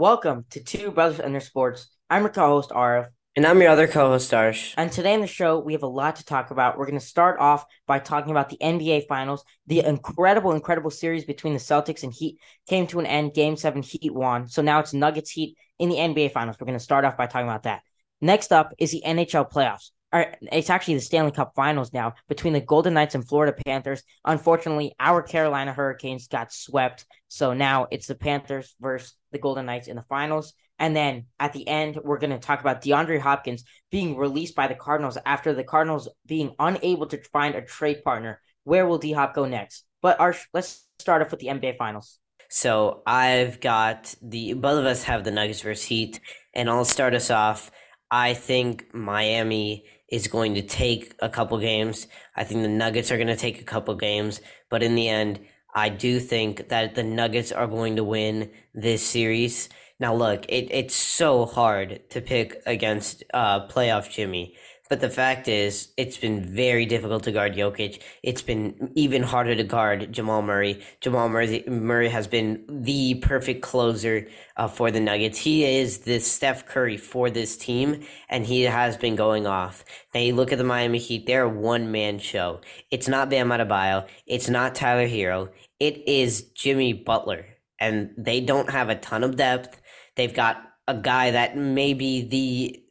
[0.00, 1.90] Welcome to Two Brothers Under Sports.
[2.08, 4.72] I'm your co-host Aarav, And I'm your other co-host, Arsh.
[4.78, 6.78] and today in the show we have a lot to talk about.
[6.78, 9.44] We're going to start off by talking about the NBA Finals.
[9.66, 13.34] The incredible, incredible series between the Celtics and Heat came to an end.
[13.34, 16.56] Game Seven, Heat won, so now it's Nuggets Heat in the NBA Finals.
[16.58, 17.82] We're going to start off by talking about that.
[18.22, 19.90] Next up is the NHL playoffs.
[20.14, 24.02] Or it's actually the Stanley Cup Finals now between the Golden Knights and Florida Panthers.
[24.24, 29.88] Unfortunately, our Carolina Hurricanes got swept, so now it's the Panthers versus the Golden Knights
[29.88, 30.52] in the finals.
[30.78, 34.66] And then at the end, we're going to talk about DeAndre Hopkins being released by
[34.66, 38.40] the Cardinals after the Cardinals being unable to find a trade partner.
[38.64, 39.84] Where will D Hop go next?
[40.00, 42.18] But Arsh, let's start off with the NBA Finals.
[42.48, 46.20] So I've got the both of us have the Nuggets versus Heat,
[46.52, 47.70] and I'll start us off.
[48.10, 52.08] I think Miami is going to take a couple games.
[52.34, 55.40] I think the Nuggets are going to take a couple games, but in the end,
[55.74, 59.68] I do think that the Nuggets are going to win this series.
[59.98, 64.56] Now, look, it, it's so hard to pick against uh, playoff Jimmy.
[64.90, 68.02] But the fact is, it's been very difficult to guard Jokic.
[68.24, 70.82] It's been even harder to guard Jamal Murray.
[71.00, 75.38] Jamal Murray, Murray has been the perfect closer uh, for the Nuggets.
[75.38, 79.84] He is the Steph Curry for this team, and he has been going off.
[80.12, 82.60] Now you look at the Miami Heat; they're a one-man show.
[82.90, 84.08] It's not Bam Adebayo.
[84.26, 85.50] It's not Tyler Herro.
[85.78, 87.46] It is Jimmy Butler,
[87.78, 89.80] and they don't have a ton of depth.
[90.16, 92.82] They've got a guy that may be the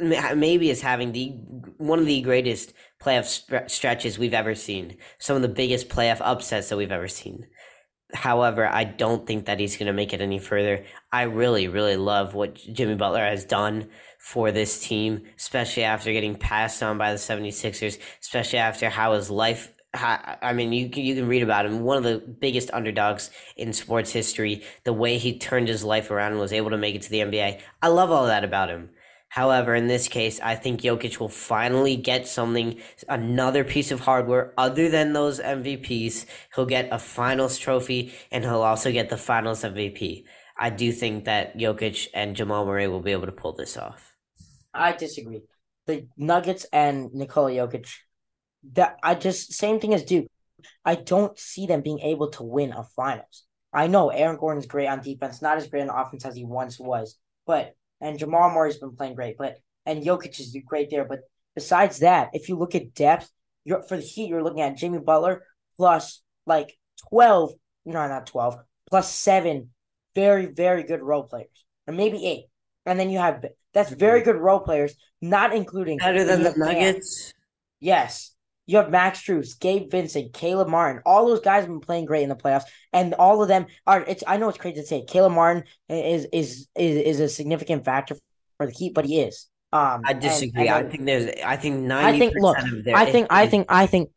[0.00, 1.28] maybe is having the
[1.78, 4.96] one of the greatest playoff stre- stretches we've ever seen.
[5.18, 7.46] Some of the biggest playoff upsets that we've ever seen.
[8.14, 10.84] However, I don't think that he's going to make it any further.
[11.12, 16.34] I really, really love what Jimmy Butler has done for this team, especially after getting
[16.34, 21.28] passed on by the 76ers, especially after how his life I mean, you you can
[21.28, 21.80] read about him.
[21.80, 24.62] One of the biggest underdogs in sports history.
[24.84, 27.20] The way he turned his life around and was able to make it to the
[27.20, 27.60] NBA.
[27.82, 28.90] I love all that about him.
[29.28, 34.54] However, in this case, I think Jokic will finally get something, another piece of hardware
[34.56, 36.26] other than those MVPs.
[36.54, 40.24] He'll get a finals trophy and he'll also get the finals MVP.
[40.58, 44.16] I do think that Jokic and Jamal Murray will be able to pull this off.
[44.74, 45.42] I disagree.
[45.86, 47.88] The Nuggets and Nikola Jokic,
[48.72, 50.26] that I just same thing as Duke.
[50.84, 53.44] I don't see them being able to win a finals.
[53.72, 56.80] I know Aaron Gordon's great on defense, not as great on offense as he once
[56.80, 57.16] was,
[57.46, 61.04] but and Jamal Murray's been playing great, but and Jokic is great there.
[61.04, 61.20] But
[61.54, 63.30] besides that, if you look at depth,
[63.64, 65.44] you're for the Heat, you're looking at Jimmy Butler
[65.76, 66.76] plus like
[67.08, 67.52] twelve,
[67.84, 68.56] no, not twelve,
[68.88, 69.70] plus seven
[70.14, 72.46] very, very good role players, or maybe eight,
[72.86, 73.44] and then you have
[73.74, 74.32] that's very mm-hmm.
[74.32, 76.54] good role players, not including better than the.
[76.56, 77.32] Nuggets.
[77.80, 78.34] Yes.
[78.68, 81.00] You have Max Strus, Gabe Vincent, Caleb Martin.
[81.06, 84.02] All those guys have been playing great in the playoffs, and all of them are.
[84.02, 87.86] It's I know it's crazy to say Caleb Martin is is is, is a significant
[87.86, 88.14] factor
[88.58, 89.46] for the Heat, but he is.
[89.72, 90.68] Um, I disagree.
[90.68, 91.30] and I think there's.
[91.42, 92.16] I think ninety.
[92.16, 92.58] I think look,
[92.94, 94.10] I think I think I think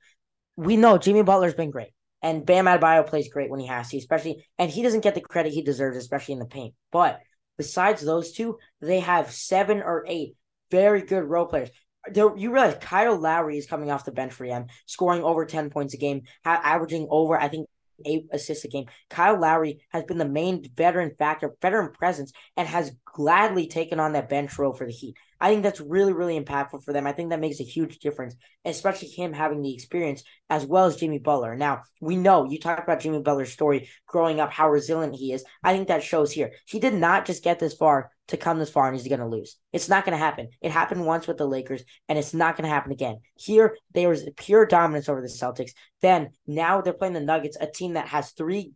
[0.58, 3.98] we know Jimmy Butler's been great, and Bam Adebayo plays great when he has to,
[3.98, 6.74] especially, and he doesn't get the credit he deserves, especially in the paint.
[6.92, 7.22] But
[7.58, 10.36] besides those two, they have seven or eight
[10.72, 11.70] very good role players.
[12.16, 15.94] You realize Kyle Lowry is coming off the bench for them, scoring over ten points
[15.94, 17.68] a game, ha- averaging over I think
[18.06, 18.86] eight assists a game.
[19.10, 24.14] Kyle Lowry has been the main veteran factor, veteran presence, and has gladly taken on
[24.14, 25.16] that bench role for the Heat.
[25.42, 27.08] I think that's really, really impactful for them.
[27.08, 30.98] I think that makes a huge difference, especially him having the experience as well as
[30.98, 31.56] Jimmy Butler.
[31.56, 35.44] Now, we know you talked about Jimmy Butler's story growing up, how resilient he is.
[35.64, 36.52] I think that shows here.
[36.68, 39.26] He did not just get this far to come this far and he's going to
[39.26, 39.58] lose.
[39.74, 40.50] It's not going to happen.
[40.62, 43.18] It happened once with the Lakers and it's not going to happen again.
[43.36, 45.72] Here, there was pure dominance over the Celtics.
[46.04, 48.74] Then, now they're playing the Nuggets, a team that has three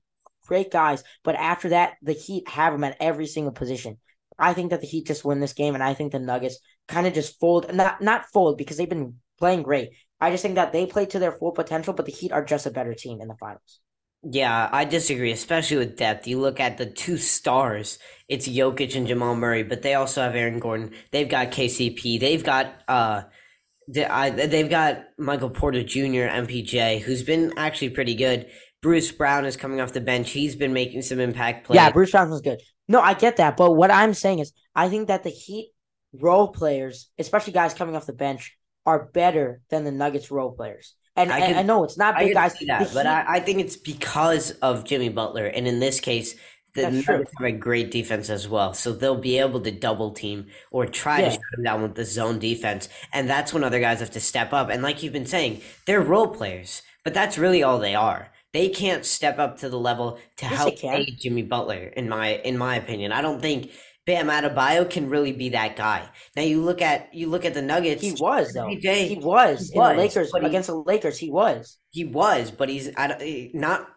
[0.47, 3.97] great guys, but after that, the Heat have them at every single position.
[4.37, 7.07] I think that the Heat just win this game, and I think the Nuggets kind
[7.07, 7.73] of just fold.
[7.73, 9.91] Not not fold because they've been playing great.
[10.19, 12.65] I just think that they play to their full potential, but the Heat are just
[12.65, 13.79] a better team in the finals.
[14.27, 16.25] Yeah, I disagree, especially with depth.
[16.27, 20.35] You look at the two stars, it's Jokic and Jamal Murray, but they also have
[20.35, 20.93] Aaron Gordon.
[21.11, 22.17] They've got KCP.
[22.19, 23.23] They've got uh
[23.87, 28.47] they've got Michael Porter Jr., MPJ, who's been actually pretty good.
[28.81, 30.31] Bruce Brown is coming off the bench.
[30.31, 31.77] He's been making some impact plays.
[31.77, 32.61] Yeah, Bruce Brown was good.
[32.87, 35.71] No, I get that, but what I'm saying is, I think that the Heat
[36.13, 38.55] role players, especially guys coming off the bench,
[38.85, 40.93] are better than the Nuggets role players.
[41.15, 42.57] And I can- know it's not big guys.
[42.57, 45.79] see that, The but Heat- I, I think it's because of Jimmy Butler, and in
[45.79, 46.35] this case,
[46.75, 47.17] the Nuggets true.
[47.39, 51.21] have a great defense as well, so they'll be able to double team or try
[51.21, 54.19] to shut them down with the zone defense, and that's when other guys have to
[54.19, 54.69] step up.
[54.69, 58.29] And like you've been saying, they're role players, but that's really all they are.
[58.55, 61.87] They can't step up to the level to Yes, help aid Jimmy Butler.
[61.95, 63.71] In my in my opinion, I don't think
[64.05, 66.07] Bam Adebayo can really be that guy.
[66.35, 68.01] Now you look at you look at the Nuggets.
[68.01, 68.67] He was though.
[68.67, 71.17] He was he in was, the Lakers but he- against the Lakers.
[71.17, 71.77] He was.
[71.91, 73.49] He was, but he's eh,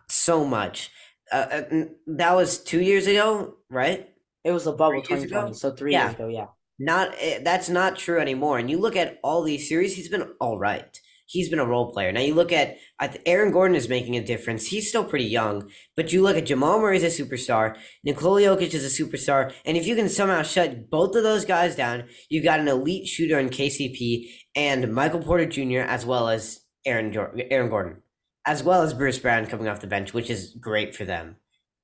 [0.08, 0.90] so much.
[1.30, 4.08] Uh, uh, that was two years ago, right?
[4.44, 5.52] It was a bubble 2020, ago?
[5.52, 6.04] so three Yeah.
[6.04, 6.28] years ago.
[6.28, 6.46] Yeah.
[6.78, 8.58] Not eh, that's not true anymore.
[8.58, 10.98] And you look at all these series, he's been all right.
[11.30, 12.10] He's been a role player.
[12.10, 12.78] Now you look at
[13.26, 14.68] Aaron Gordon is making a difference.
[14.68, 17.76] He's still pretty young, but you look at Jamal Murray's a superstar.
[18.02, 21.76] Nikola Jokic is a superstar, and if you can somehow shut both of those guys
[21.76, 25.80] down, you've got an elite shooter in KCP and Michael Porter Jr.
[25.80, 27.14] as well as Aaron
[27.50, 28.02] Aaron Gordon,
[28.46, 31.36] as well as Bruce Brown coming off the bench, which is great for them.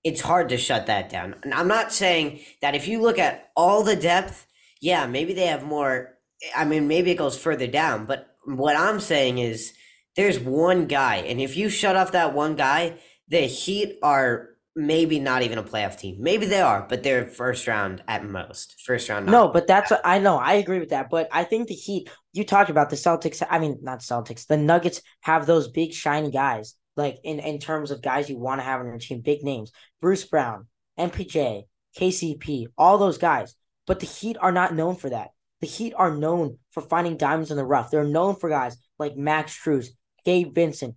[0.05, 1.35] It's hard to shut that down.
[1.43, 4.47] And I'm not saying that if you look at all the depth,
[4.81, 6.19] yeah, maybe they have more.
[6.57, 9.73] I mean, maybe it goes further down, but what I'm saying is
[10.17, 12.99] there's one guy, and if you shut off that one guy,
[13.29, 16.17] the Heat are maybe not even a playoff team.
[16.19, 18.81] Maybe they are, but they're first round at most.
[18.85, 19.27] First round.
[19.27, 20.37] No, but that's what I know.
[20.37, 21.11] I agree with that.
[21.11, 23.43] But I think the Heat, you talked about the Celtics.
[23.49, 24.47] I mean, not Celtics.
[24.47, 28.61] The Nuggets have those big, shiny guys, like in, in terms of guys you want
[28.61, 29.71] to have on your team, big names.
[30.01, 30.67] Bruce Brown,
[30.99, 31.65] MPJ,
[31.99, 33.55] KCP, all those guys.
[33.87, 35.31] But the Heat are not known for that.
[35.65, 37.91] The Heat are known for finding diamonds in the rough.
[37.91, 39.87] They're known for guys like Max Strus,
[40.27, 40.95] Gabe Vincent,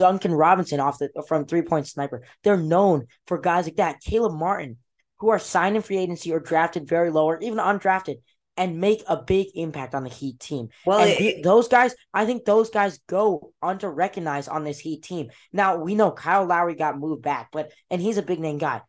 [0.00, 2.24] Duncan Robinson off the from three point sniper.
[2.42, 4.00] They're known for guys like that.
[4.00, 4.78] Caleb Martin,
[5.20, 8.16] who are signed in free agency or drafted very low or even undrafted
[8.56, 10.70] and make a big impact on the Heat team.
[10.84, 15.04] well, and it- those guys, I think those guys go under recognized on this Heat
[15.04, 15.30] team.
[15.52, 18.82] Now we know Kyle Lowry got moved back, but and he's a big name guy.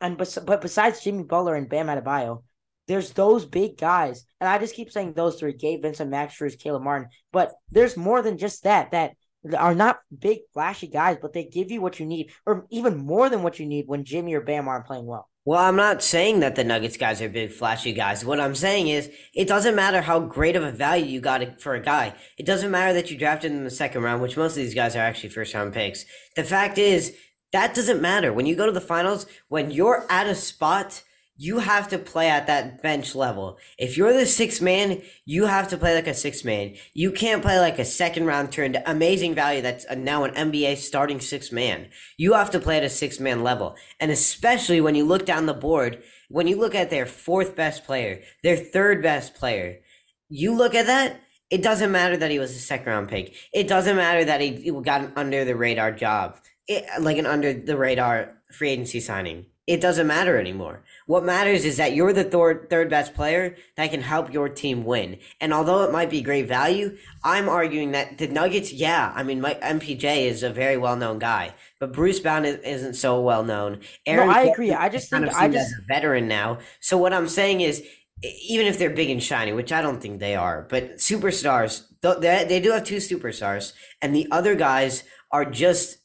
[0.00, 2.44] And bes- but besides Jimmy Butler and Bam Adebayo,
[2.90, 6.58] there's those big guys, and I just keep saying those three: Gabe Vincent, Max Strus,
[6.58, 7.08] Caleb Martin.
[7.32, 8.90] But there's more than just that.
[8.90, 9.12] That
[9.56, 13.28] are not big flashy guys, but they give you what you need, or even more
[13.28, 15.28] than what you need when Jimmy or Bam aren't playing well.
[15.44, 18.24] Well, I'm not saying that the Nuggets guys are big, flashy guys.
[18.24, 21.74] What I'm saying is, it doesn't matter how great of a value you got for
[21.74, 22.14] a guy.
[22.38, 24.96] It doesn't matter that you drafted in the second round, which most of these guys
[24.96, 26.04] are actually first round picks.
[26.34, 27.16] The fact is,
[27.52, 28.32] that doesn't matter.
[28.32, 31.04] When you go to the finals, when you're at a spot,
[31.42, 33.56] you have to play at that bench level.
[33.78, 36.74] If you're the sixth man, you have to play like a sixth man.
[36.92, 41.18] You can't play like a second round turned amazing value that's now an NBA starting
[41.18, 41.88] sixth man.
[42.18, 43.74] You have to play at a sixth man level.
[43.98, 47.86] And especially when you look down the board, when you look at their fourth best
[47.86, 49.78] player, their third best player,
[50.28, 53.34] you look at that, it doesn't matter that he was a second round pick.
[53.54, 56.36] It doesn't matter that he, he got an under the radar job,
[56.68, 59.46] it, like an under the radar free agency signing.
[59.66, 60.82] It doesn't matter anymore.
[61.10, 64.84] What matters is that you're the third, third best player that can help your team
[64.84, 65.18] win.
[65.40, 69.40] And although it might be great value, I'm arguing that the Nuggets, yeah, I mean,
[69.40, 73.42] Mike, MPJ is a very well known guy, but Bruce Brown is, isn't so well
[73.42, 73.80] known.
[74.06, 74.72] no, I agree.
[74.72, 76.58] I just think I just a veteran now.
[76.78, 77.82] So what I'm saying is,
[78.22, 82.44] even if they're big and shiny, which I don't think they are, but superstars, they,
[82.48, 85.02] they do have two superstars, and the other guys
[85.32, 85.98] are just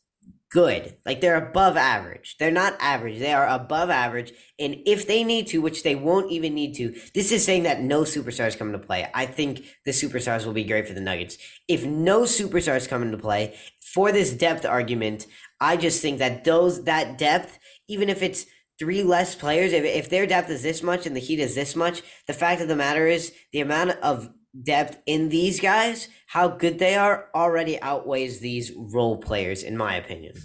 [0.56, 0.96] good.
[1.06, 2.38] Like they're above average.
[2.40, 3.19] They're not average.
[3.19, 4.31] They are above average.
[4.57, 7.81] And if they need to, which they won't even need to, this is saying that
[7.81, 9.06] no superstars come into play.
[9.13, 11.38] I think the superstars will be great for the Nuggets.
[11.68, 15.28] If no superstars come into play for this depth argument,
[15.60, 17.60] I just think that those that depth,
[17.90, 18.46] even if it's
[18.80, 21.75] three less players, if, if their depth is this much and the heat is this
[21.75, 24.30] much, the fact of the matter is the amount of
[24.64, 29.96] depth in these guys, how good they are, already outweighs these role players, in my
[29.96, 30.36] opinion.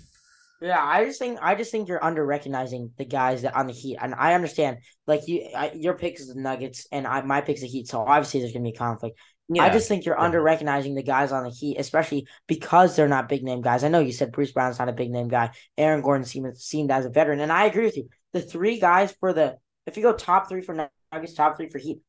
[0.61, 3.73] Yeah, I just think I just think you're under recognizing the guys that on the
[3.73, 7.41] Heat, and I understand like you, I, your pick is the Nuggets, and I my
[7.41, 9.19] pick's the Heat, so obviously there's gonna be conflict.
[9.49, 9.65] Yeah.
[9.65, 10.25] I just think you're yeah.
[10.25, 13.85] under recognizing the guys on the Heat, especially because they're not big name guys.
[13.85, 15.51] I know you said Bruce Brown's not a big name guy.
[15.79, 18.09] Aaron Gordon seemed seemed as a veteran, and I agree with you.
[18.35, 21.79] The three guys for the if you go top three for Nuggets, top three for
[21.79, 22.01] Heat,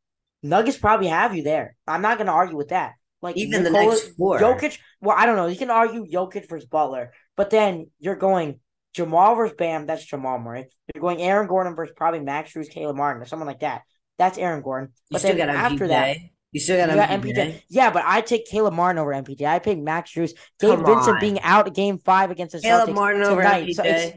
[0.44, 1.76] Nuggets probably have you there.
[1.88, 2.94] I'm not gonna argue with that.
[3.22, 4.40] Like Even the next four.
[4.40, 4.80] Jokic.
[5.02, 5.46] Well, I don't know.
[5.48, 8.60] You can argue Jokic versus Butler, but then you're going
[8.94, 9.86] Jamal versus Bam.
[9.86, 10.68] That's Jamal Murray.
[10.94, 13.84] You're going Aaron Gordon versus probably Max Strus, Caleb Martin, or someone like that.
[14.18, 14.90] That's Aaron Gordon.
[15.10, 15.88] You But still then got after MPJ.
[15.90, 16.18] that,
[16.52, 17.34] you still got you got MPJ.
[17.36, 17.62] MPJ.
[17.70, 19.46] Yeah, but I take Caleb Martin over MPJ.
[19.46, 20.32] I pick Max Strus.
[20.60, 21.20] Gabe Come Vincent on.
[21.20, 23.72] being out game five against the Caleb Celtics Martin over tonight.
[23.76, 24.14] So it's-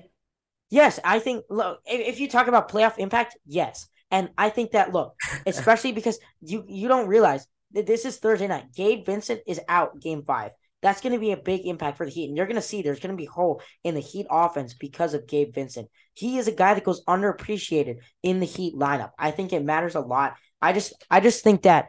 [0.71, 3.87] Yes, I think look if, if you talk about playoff impact, yes.
[4.15, 8.47] And I think that look, especially because you you don't realize that this is Thursday
[8.47, 8.73] night.
[8.73, 10.53] Gabe Vincent is out game 5.
[10.83, 12.29] That's going to be a big impact for the Heat.
[12.29, 14.75] And you're going to see there's going to be a hole in the Heat offense
[14.75, 15.89] because of Gabe Vincent.
[16.13, 19.11] He is a guy that goes underappreciated in the Heat lineup.
[19.19, 20.37] I think it matters a lot.
[20.63, 21.89] I just I just think that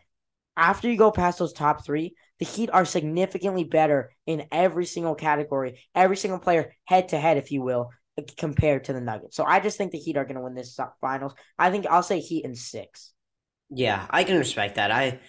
[0.58, 5.14] after you go past those top 3, The Heat are significantly better in every single
[5.14, 7.92] category, every single player head to head, if you will,
[8.38, 9.36] compared to the Nuggets.
[9.36, 11.34] So I just think the Heat are going to win this finals.
[11.60, 13.14] I think I'll say Heat in six.
[13.70, 14.92] Yeah, I can respect that.
[14.92, 15.20] I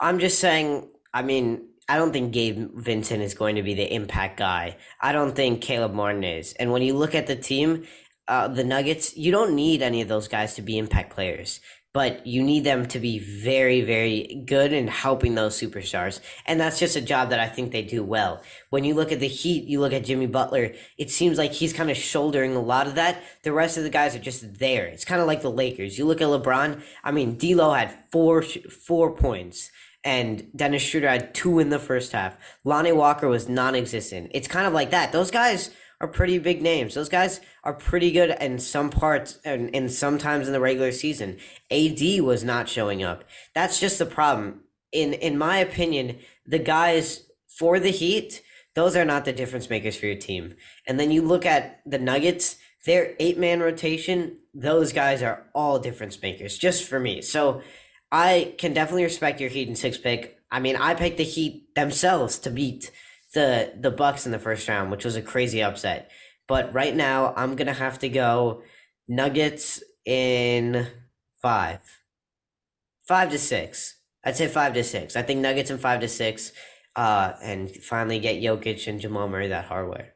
[0.00, 0.90] I'm just saying.
[1.12, 4.76] I mean, I don't think Gabe Vincent is going to be the impact guy.
[5.00, 6.52] I don't think Caleb Martin is.
[6.54, 7.86] And when you look at the team,
[8.28, 11.60] uh, the Nuggets, you don't need any of those guys to be impact players
[11.96, 16.20] but you need them to be very, very good in helping those superstars.
[16.44, 18.42] And that's just a job that I think they do well.
[18.68, 21.72] When you look at the Heat, you look at Jimmy Butler, it seems like he's
[21.72, 23.22] kind of shouldering a lot of that.
[23.44, 24.84] The rest of the guys are just there.
[24.84, 25.96] It's kind of like the Lakers.
[25.96, 29.70] You look at LeBron, I mean, D'Lo had four, four points
[30.04, 32.36] and Dennis Schroeder had two in the first half.
[32.62, 34.32] Lonnie Walker was non existent.
[34.34, 35.12] It's kind of like that.
[35.12, 36.94] Those guys are pretty big names.
[36.94, 41.38] Those guys are pretty good in some parts and, and sometimes in the regular season.
[41.70, 43.24] AD was not showing up.
[43.54, 44.60] That's just the problem.
[44.92, 48.42] In in my opinion, the guys for the Heat,
[48.74, 50.54] those are not the difference makers for your team.
[50.86, 55.78] And then you look at the Nuggets, their eight man rotation, those guys are all
[55.78, 57.22] difference makers, just for me.
[57.22, 57.62] So
[58.12, 60.38] I can definitely respect your Heat and six pick.
[60.50, 62.90] I mean, I picked the Heat themselves to beat
[63.36, 66.10] the the Bucks in the first round, which was a crazy upset.
[66.48, 68.62] But right now, I'm gonna have to go
[69.06, 70.86] Nuggets in
[71.40, 71.80] five,
[73.06, 74.00] five to six.
[74.24, 75.16] I'd say five to six.
[75.16, 76.52] I think Nuggets in five to six,
[76.96, 80.14] uh, and finally get Jokic and Jamal Murray that hardware.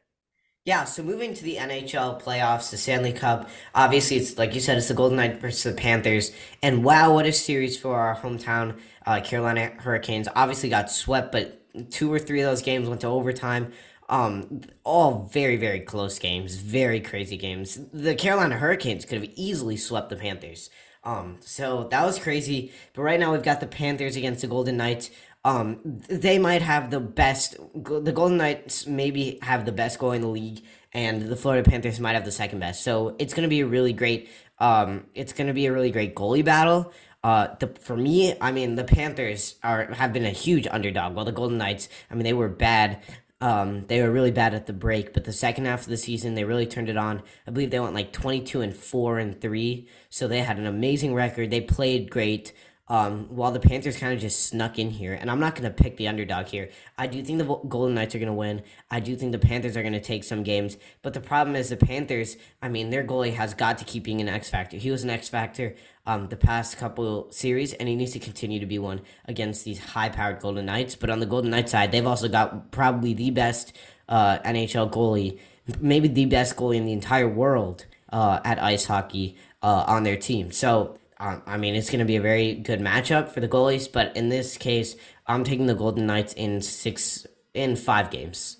[0.65, 3.49] Yeah, so moving to the NHL playoffs, the Stanley Cup.
[3.75, 6.31] Obviously, it's like you said, it's the Golden Knights versus the Panthers,
[6.63, 10.27] and wow, what a series for our hometown uh, Carolina Hurricanes.
[10.35, 13.71] Obviously, got swept, but two or three of those games went to overtime.
[14.09, 17.79] Um, all very, very close games, very crazy games.
[17.93, 20.69] The Carolina Hurricanes could have easily swept the Panthers.
[21.03, 22.71] Um, so that was crazy.
[22.93, 25.11] But right now we've got the Panthers against the Golden Knights.
[25.43, 27.55] Um, they might have the best.
[27.73, 30.61] The Golden Knights maybe have the best goal in the league,
[30.93, 32.83] and the Florida Panthers might have the second best.
[32.83, 34.29] So it's to be a really great.
[34.59, 36.93] Um, it's going to be a really great goalie battle.
[37.23, 41.15] Uh, the for me, I mean, the Panthers are have been a huge underdog.
[41.15, 43.01] While the Golden Knights, I mean, they were bad.
[43.41, 46.35] Um, they were really bad at the break, but the second half of the season
[46.35, 47.23] they really turned it on.
[47.47, 50.67] I believe they went like twenty two and four and three, so they had an
[50.67, 51.51] amazing record.
[51.51, 52.53] They played great.
[52.91, 55.83] Um, while the Panthers kind of just snuck in here, and I'm not going to
[55.83, 56.71] pick the underdog here.
[56.97, 58.63] I do think the Golden Knights are going to win.
[58.89, 61.69] I do think the Panthers are going to take some games, but the problem is
[61.69, 62.35] the Panthers.
[62.61, 64.75] I mean, their goalie has got to keep being an X factor.
[64.75, 65.73] He was an X factor
[66.05, 69.79] um, the past couple series, and he needs to continue to be one against these
[69.79, 70.97] high-powered Golden Knights.
[70.97, 73.73] But on the Golden Knights side, they've also got probably the best
[74.09, 75.39] uh, NHL goalie,
[75.79, 80.17] maybe the best goalie in the entire world uh, at ice hockey uh, on their
[80.17, 80.51] team.
[80.51, 83.89] So um, I mean, it's going to be a very good matchup for the goalies,
[83.89, 84.95] but in this case,
[85.27, 88.57] I'm taking the Golden Knights in six in five games.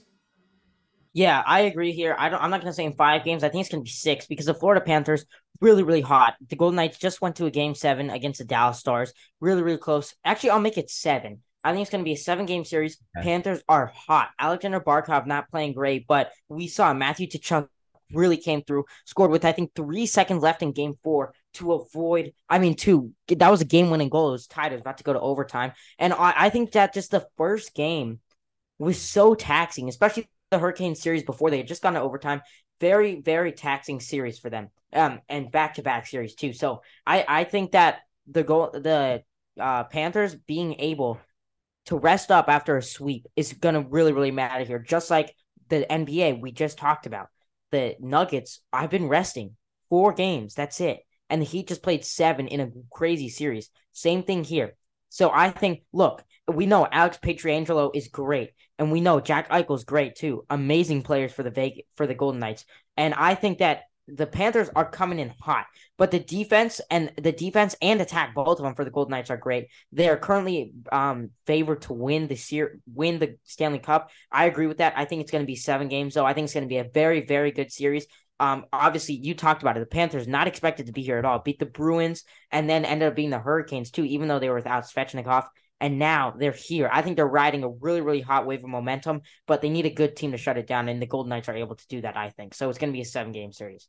[1.12, 2.16] Yeah, I agree here.
[2.18, 2.42] I don't.
[2.42, 3.44] I'm not going to say in five games.
[3.44, 5.26] I think it's going to be six because the Florida Panthers
[5.60, 6.36] really, really hot.
[6.50, 9.12] The Golden Knights just went to a game seven against the Dallas Stars.
[9.40, 10.14] Really, really close.
[10.24, 11.42] Actually, I'll make it seven.
[11.64, 12.98] I think it's going to be a seven game series.
[13.18, 13.26] Okay.
[13.26, 14.30] Panthers are hot.
[14.40, 17.68] Alexander Barkov not playing great, but we saw Matthew Tkachuk
[18.14, 22.34] really came through, scored with I think three seconds left in game four to avoid.
[22.50, 23.12] I mean, two.
[23.28, 24.30] That was a game-winning goal.
[24.30, 24.72] It was tied.
[24.72, 27.74] It was about to go to overtime, and I, I think that just the first
[27.74, 28.20] game
[28.80, 32.42] was so taxing, especially the Hurricane series before they had just gone to overtime.
[32.80, 36.52] Very, very taxing series for them, um, and back-to-back series too.
[36.54, 39.24] So I, I think that the goal, the
[39.60, 41.20] uh, Panthers being able
[41.86, 44.80] to rest up after a sweep is going to really, really matter here.
[44.80, 45.36] Just like
[45.70, 47.30] the NBA we just talked about,
[47.72, 48.60] the Nuggets.
[48.72, 49.56] I've been resting
[49.90, 50.54] four games.
[50.54, 51.00] That's it
[51.32, 53.70] and the Heat just played seven in a crazy series.
[53.94, 54.74] Same thing here.
[55.10, 59.86] So I think, look, we know Alex Pietrangelo is great, and we know Jack Eichel's
[59.86, 60.46] great too.
[60.50, 62.66] Amazing players for the Vegas, for the Golden Knights,
[62.98, 65.66] and I think that the Panthers are coming in hot,
[65.98, 69.30] but the defense and the defense and attack, both of them for the Golden Knights
[69.30, 69.68] are great.
[69.92, 74.12] They are currently um, favored to win the ser- win the Stanley Cup.
[74.32, 74.94] I agree with that.
[74.98, 76.26] I think it's going to be seven games, though.
[76.26, 78.06] I think it's going to be a very, very good series.
[78.40, 79.82] Um, obviously, you talked about it.
[79.82, 81.40] The Panthers not expected to be here at all.
[81.40, 84.56] Beat the Bruins and then ended up being the Hurricanes too, even though they were
[84.56, 85.46] without Svechnikov.
[85.80, 86.90] And now they're here.
[86.94, 89.92] I think they're riding a really, really hot wave of momentum, but they need a
[89.92, 92.16] good team to shut it down, and the Golden Knights are able to do that.
[92.16, 92.70] I think so.
[92.70, 93.88] It's going to be a seven-game series.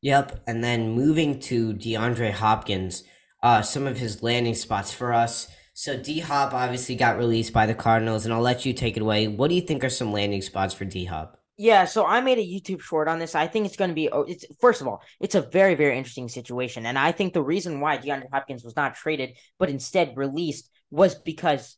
[0.00, 3.02] Yep, and then moving to DeAndre Hopkins,
[3.42, 5.48] uh, some of his landing spots for us.
[5.74, 9.02] So D Hop obviously got released by the Cardinals, and I'll let you take it
[9.02, 9.28] away.
[9.28, 11.40] What do you think are some landing spots for D Hop?
[11.56, 13.34] Yeah, so I made a YouTube short on this.
[13.34, 14.08] I think it's going to be.
[14.08, 17.42] Oh, it's first of all, it's a very, very interesting situation, and I think the
[17.42, 21.76] reason why DeAndre Hopkins was not traded but instead released was because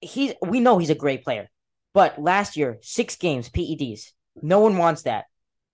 [0.00, 1.50] he's we know he's a great player.
[1.94, 4.12] But last year, six games, PEDs.
[4.42, 5.24] No one wants that.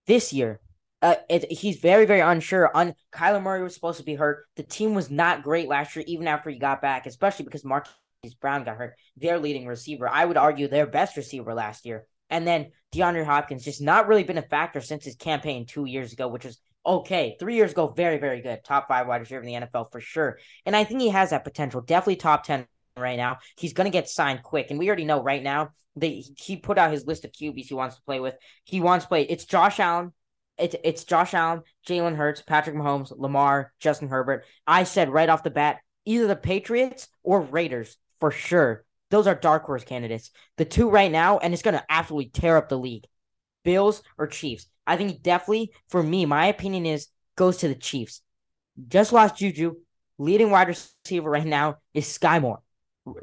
[0.07, 0.61] This year,
[1.03, 2.75] uh, it, he's very, very unsure.
[2.75, 4.47] On Kyler Murray was supposed to be hurt.
[4.57, 7.93] The team was not great last year, even after he got back, especially because Marquise
[8.41, 8.95] Brown got hurt.
[9.17, 12.07] Their leading receiver, I would argue, their best receiver last year.
[12.31, 16.13] And then DeAndre Hopkins just not really been a factor since his campaign two years
[16.13, 17.37] ago, which was okay.
[17.39, 18.65] Three years ago, very, very good.
[18.65, 20.39] Top five wide receiver in the NFL for sure.
[20.65, 21.81] And I think he has that potential.
[21.81, 22.67] Definitely top 10
[22.97, 23.39] right now.
[23.59, 24.71] He's going to get signed quick.
[24.71, 27.75] And we already know right now, they, he put out his list of QBs he
[27.75, 28.35] wants to play with.
[28.65, 29.25] He wants to play.
[29.25, 30.13] It's Josh Allen.
[30.63, 34.45] It's, it's Josh Allen, Jalen Hurts, Patrick Mahomes, Lamar, Justin Herbert.
[34.67, 38.85] I said right off the bat, either the Patriots or Raiders for sure.
[39.11, 40.31] Those are dark horse candidates.
[40.57, 43.05] The two right now, and it's going to absolutely tear up the league.
[43.65, 44.67] Bills or Chiefs.
[44.87, 48.23] I think definitely, for me, my opinion is goes to the Chiefs.
[48.89, 49.75] Just lost Juju.
[50.19, 52.63] Leading wide receiver right now is Skyy Moore.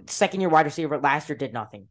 [0.07, 1.87] Second year wide receiver last year did nothing.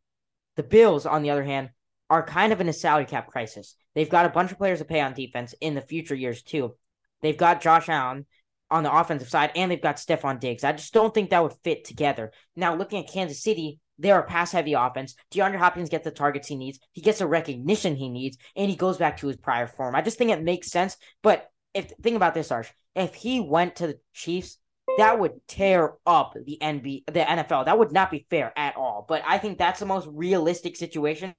[0.56, 1.70] The Bills, on the other hand,
[2.10, 3.74] are kind of in a salary cap crisis.
[3.94, 6.74] They've got a bunch of players to pay on defense in the future years, too.
[7.22, 8.26] They've got Josh Allen
[8.70, 10.64] on the offensive side, and they've got Stefon Diggs.
[10.64, 12.32] I just don't think that would fit together.
[12.54, 15.16] Now, looking at Kansas City, they're a pass heavy offense.
[15.32, 18.76] DeAndre Hopkins gets the targets he needs, he gets the recognition he needs, and he
[18.76, 19.94] goes back to his prior form.
[19.94, 20.96] I just think it makes sense.
[21.22, 24.58] But if think about this, Arsh, if he went to the Chiefs,
[24.98, 27.66] that would tear up the NB the NFL.
[27.66, 29.04] That would not be fair at all.
[29.08, 31.34] But I think that's the most realistic situation.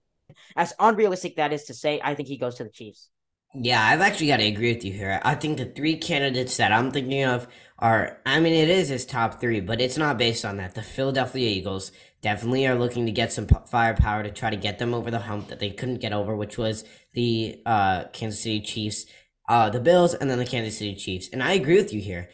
[0.56, 3.10] As unrealistic that is to say, I think he goes to the Chiefs.
[3.56, 5.20] Yeah, I've actually got to agree with you here.
[5.24, 7.48] I think the three candidates that I'm thinking of
[7.80, 10.76] are, I mean, it is his top three, but it's not based on that.
[10.76, 14.94] The Philadelphia Eagles definitely are looking to get some firepower to try to get them
[14.94, 16.84] over the hump that they couldn't get over, which was
[17.14, 19.08] the uh, Kansas City Chiefs,
[19.50, 21.30] uh, the Bills, and then the Kansas City Chiefs.
[21.34, 22.30] And I agree with you here.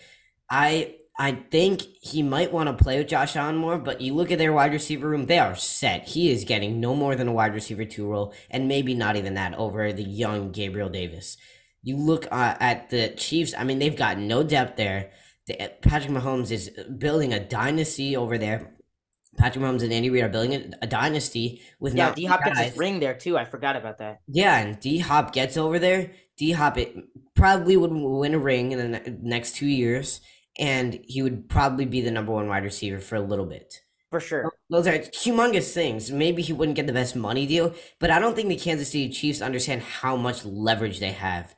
[0.49, 4.31] I I think he might want to play with Josh Allen more, but you look
[4.31, 6.09] at their wide receiver room, they are set.
[6.09, 9.35] He is getting no more than a wide receiver two role, and maybe not even
[9.35, 11.37] that over the young Gabriel Davis.
[11.83, 15.11] You look uh, at the Chiefs, I mean, they've got no depth there.
[15.47, 18.75] The, uh, Patrick Mahomes is building a dynasty over there.
[19.37, 22.13] Patrick Mahomes and Andy Reid are building a, a dynasty with yeah.
[22.13, 23.37] D Hop gets his ring there too.
[23.37, 24.21] I forgot about that.
[24.27, 26.11] Yeah, and D Hop gets over there.
[26.37, 26.77] D Hop
[27.35, 30.21] probably would win a ring in the next two years
[30.57, 33.81] and he would probably be the number one wide receiver for a little bit.
[34.11, 34.53] For sure.
[34.69, 36.11] Those are humongous things.
[36.11, 39.09] Maybe he wouldn't get the best money deal, but I don't think the Kansas City
[39.09, 41.55] Chiefs understand how much leverage they have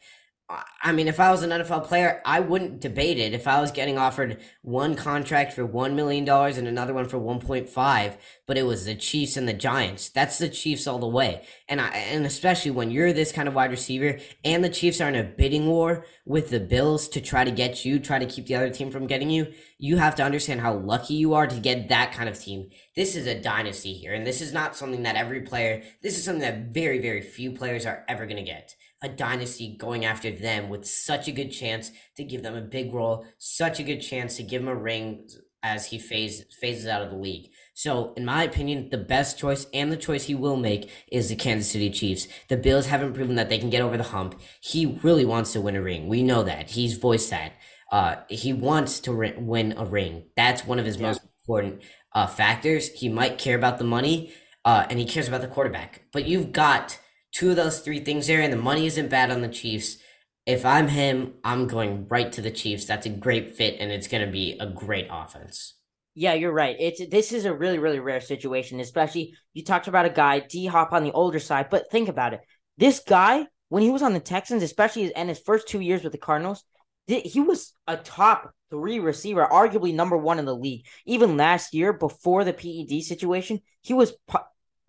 [0.49, 3.33] I mean, if I was an NFL player, I wouldn't debate it.
[3.33, 8.17] If I was getting offered one contract for $1 million and another one for 1.5,
[8.45, 11.45] but it was the Chiefs and the Giants, that's the Chiefs all the way.
[11.67, 15.09] And I, and especially when you're this kind of wide receiver and the Chiefs are
[15.09, 18.45] in a bidding war with the Bills to try to get you, try to keep
[18.45, 21.59] the other team from getting you, you have to understand how lucky you are to
[21.59, 22.69] get that kind of team.
[22.95, 26.23] This is a dynasty here, and this is not something that every player, this is
[26.23, 30.31] something that very, very few players are ever going to get a dynasty going after
[30.31, 33.99] them with such a good chance to give them a big role, such a good
[33.99, 35.27] chance to give him a ring
[35.63, 37.49] as he phase, phases out of the league.
[37.73, 41.35] So, in my opinion, the best choice and the choice he will make is the
[41.35, 42.27] Kansas City Chiefs.
[42.47, 44.39] The Bills haven't proven that they can get over the hump.
[44.61, 46.07] He really wants to win a ring.
[46.07, 46.71] We know that.
[46.71, 47.53] He's voiced that.
[47.91, 50.23] Uh, he wants to win a ring.
[50.35, 51.07] That's one of his yeah.
[51.07, 51.83] most important
[52.13, 52.89] uh, factors.
[52.89, 54.33] He might care about the money,
[54.65, 56.03] uh, and he cares about the quarterback.
[56.11, 56.99] But you've got
[57.31, 59.97] two of those three things there, and the money isn't bad on the Chiefs.
[60.45, 62.85] If I'm him, I'm going right to the Chiefs.
[62.85, 65.73] That's a great fit, and it's going to be a great offense.
[66.15, 66.75] Yeah, you're right.
[66.79, 70.65] It's this is a really, really rare situation, especially you talked about a guy, D
[70.65, 72.41] Hop on the older side, but think about it.
[72.77, 76.13] This guy, when he was on the Texans, especially in his first two years with
[76.13, 76.63] the Cardinals,
[77.07, 80.85] he was a top three receiver, arguably number one in the league.
[81.05, 84.13] Even last year, before the PED situation, he was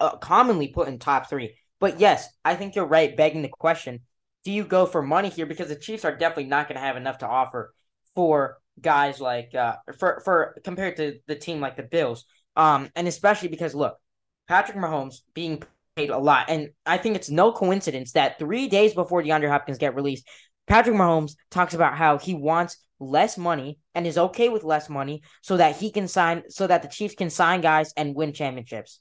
[0.00, 1.56] uh, commonly put in top three.
[1.80, 4.00] But yes, I think you're right, begging the question
[4.44, 5.46] do you go for money here?
[5.46, 7.74] Because the Chiefs are definitely not going to have enough to offer
[8.14, 12.24] for guys like, uh, for, for compared to the team like the Bills.
[12.56, 13.98] Um, and especially because, look,
[14.46, 15.62] Patrick Mahomes being
[15.96, 16.48] paid a lot.
[16.48, 20.26] And I think it's no coincidence that three days before DeAndre Hopkins get released,
[20.66, 25.22] Patrick Mahomes talks about how he wants less money and is okay with less money
[25.42, 29.00] so that he can sign, so that the Chiefs can sign guys and win championships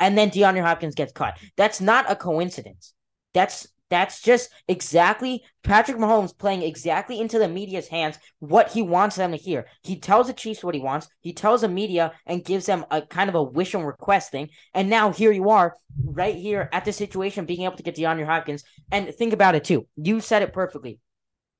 [0.00, 1.38] and then DeAndre Hopkins gets cut.
[1.56, 2.94] That's not a coincidence.
[3.32, 9.16] That's that's just exactly Patrick Mahomes playing exactly into the media's hands what he wants
[9.16, 9.66] them to hear.
[9.82, 11.06] He tells the Chiefs what he wants.
[11.20, 14.48] He tells the media and gives them a kind of a wish and request thing.
[14.72, 18.26] And now here you are, right here at the situation, being able to get DeAndre
[18.26, 18.64] Hopkins.
[18.90, 19.86] And think about it too.
[19.96, 20.98] You said it perfectly.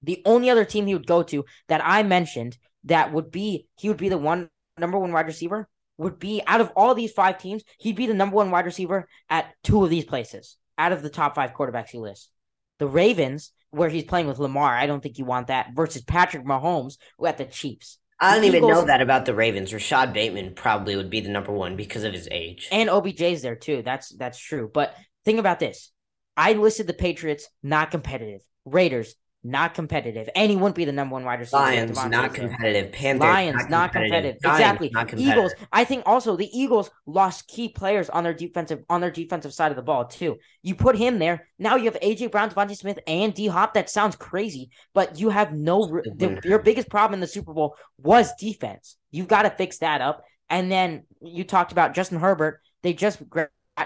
[0.03, 3.89] The only other team he would go to that I mentioned that would be he
[3.89, 7.39] would be the one number one wide receiver would be out of all these five
[7.39, 11.03] teams, he'd be the number one wide receiver at two of these places out of
[11.03, 12.31] the top five quarterbacks he lists.
[12.79, 16.45] The Ravens, where he's playing with Lamar, I don't think you want that, versus Patrick
[16.45, 17.99] Mahomes, who at the Chiefs.
[18.21, 19.73] I don't even know that about the Ravens.
[19.73, 22.69] Rashod Bateman probably would be the number one because of his age.
[22.71, 23.83] And OBJ's there too.
[23.83, 24.71] That's that's true.
[24.73, 25.91] But think about this.
[26.37, 28.41] I listed the Patriots not competitive.
[28.65, 30.29] Raiders not competitive.
[30.35, 31.63] And he wouldn't be the number one wide receiver.
[31.63, 32.93] Lions not competitive.
[32.93, 34.41] Panthers Lions not competitive.
[34.43, 34.91] Giants, exactly.
[34.93, 35.37] not competitive.
[35.37, 35.53] Eagles.
[35.71, 39.71] I think also the Eagles lost key players on their defensive on their defensive side
[39.71, 40.39] of the ball too.
[40.63, 41.47] You put him there.
[41.59, 43.75] Now you have AJ Brown, DeVonta Smith, and D Hop.
[43.75, 45.87] That sounds crazy, but you have no.
[45.87, 48.97] The, your biggest problem in the Super Bowl was defense.
[49.11, 50.25] You've got to fix that up.
[50.49, 52.61] And then you talked about Justin Herbert.
[52.83, 53.23] They just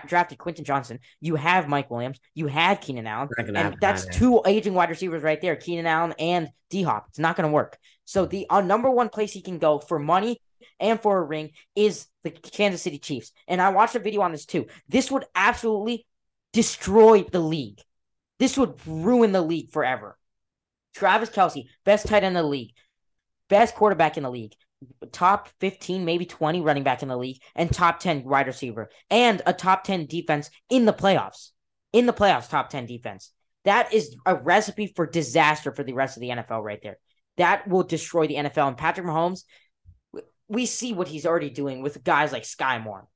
[0.06, 1.00] drafted Quentin Johnston.
[1.20, 2.18] You have Mike Williams.
[2.34, 3.28] You have Keenan Allen.
[3.38, 7.06] And that's two aging wide receivers right there, Keenan Allen and D Hop.
[7.08, 7.78] It's not going to work.
[8.04, 10.40] So the uh, number one place he can go for money
[10.80, 13.32] and for a ring is the Kansas City Chiefs.
[13.46, 14.66] And I watched a video on this too.
[14.88, 16.06] This would absolutely
[16.52, 17.80] destroy the league.
[18.38, 20.16] This would ruin the league forever.
[20.94, 22.72] Travis Kelce, best tight end in the league,
[23.48, 24.54] best quarterback in the league,
[25.12, 29.42] top 15, maybe 20 running back in the league, and top 10 wide receiver, and
[29.46, 31.50] a top 10 defense in the playoffs.
[31.92, 33.32] In the playoffs, top 10 defense.
[33.64, 36.98] That is a recipe for disaster for the rest of the NFL right there.
[37.38, 38.68] That will destroy the NFL.
[38.68, 39.44] And Patrick Mahomes,
[40.48, 43.06] we see what he's already doing with guys like Skyy Moore.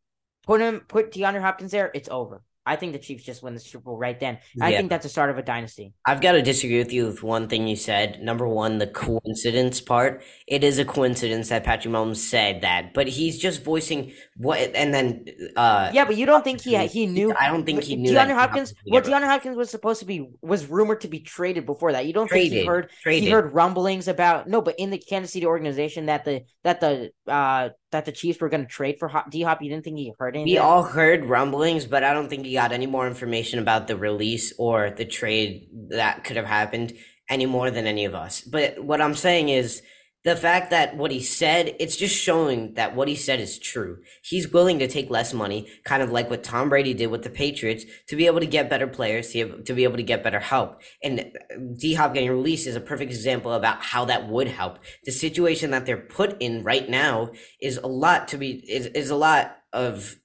[0.45, 2.43] Put him, put DeAndre Hopkins there, it's over.
[2.65, 4.39] I think the Chiefs just win the Super Bowl right then.
[4.61, 4.77] I Yeah.
[4.79, 5.95] think that's the start of a dynasty.
[6.07, 8.23] I've got to disagree with you with one thing you said.
[8.23, 10.23] Number one, the coincidence part.
[10.47, 14.95] It is a coincidence that Patrick Mahomes said that, but he's just voicing what, and
[14.95, 15.25] then,
[15.57, 18.35] uh, Yeah, but you don't think he he knew I don't think he knew DeAndre
[18.35, 18.75] Hopkins.
[18.87, 22.07] Well, DeAndre Hopkins was supposed to be was rumored to be traded before that.
[22.07, 23.23] You don't think he heard traded.
[23.25, 27.11] he heard rumblings about no, but in the Kansas City organization that the that the
[27.27, 29.63] uh that the Chiefs were going to trade for D Hop.
[29.63, 30.53] You didn't think he heard anything.
[30.53, 33.97] We all heard rumblings, but I don't think he got any more information about the
[33.97, 36.95] release or the trade that could have happened
[37.29, 38.41] any more than any of us.
[38.41, 39.83] But what I'm saying is
[40.25, 43.99] the fact that what he said, it's just showing that what he said is true.
[44.23, 47.31] He's willing to take less money, kind of like what Tom Brady did with the
[47.31, 50.81] Patriots, to be able to get better players, to be able to get better help.
[51.03, 54.79] And uh, D Hop getting released is a perfect example about how that would help.
[55.05, 59.11] The situation that they're put in right now is a lot to be is, is
[59.11, 60.17] a lot of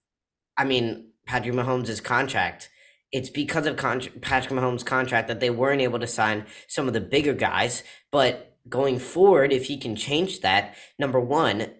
[0.57, 2.69] I mean, Patrick Mahomes' contract.
[3.11, 6.93] It's because of con- Patrick Mahomes' contract that they weren't able to sign some of
[6.93, 7.83] the bigger guys.
[8.11, 11.71] But going forward, if he can change that, number one,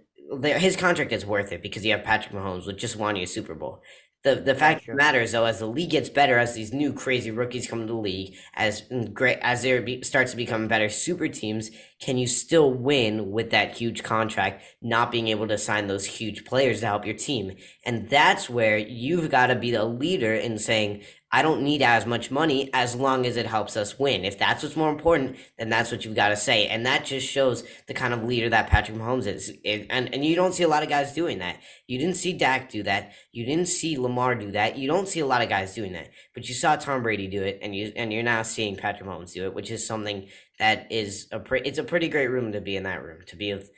[0.44, 3.56] his contract is worth it because you have Patrick Mahomes with just winning a Super
[3.56, 3.82] Bowl.
[4.24, 4.96] The the fact sure.
[4.96, 7.94] matters though, as the league gets better, as these new crazy rookies come to the
[7.94, 8.82] league, as
[9.14, 11.70] great as there be, starts to become better super teams,
[12.02, 16.46] can you still win with that huge contract, not being able to sign those huge
[16.46, 17.56] players to help your team?
[17.86, 22.06] And that's where you've got to be the leader in saying, I don't need as
[22.06, 24.24] much money as long as it helps us win.
[24.24, 26.68] If that's what's more important, then that's what you've got to say.
[26.68, 29.52] And that just shows the kind of leader that Patrick Mahomes is.
[29.64, 31.58] It- and, and you don't see a lot of guys doing that.
[31.86, 33.12] You didn't see Dak do that.
[33.34, 34.78] You didn't see Lamar do that.
[34.78, 36.10] You don't see a lot of guys doing that.
[36.34, 39.34] But you saw Tom Brady do it, and you and you're now seeing Patrick Mahomes
[39.34, 40.28] do it, which is something
[40.60, 43.36] that is a pre- it's a pretty great room to be in that room to
[43.36, 43.70] be with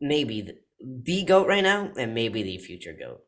[0.00, 3.20] maybe the, the goat right now and maybe the future goat.